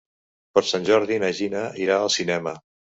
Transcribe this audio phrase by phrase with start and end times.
[0.57, 2.61] Per Sant Jordi na Gina irà al cinema.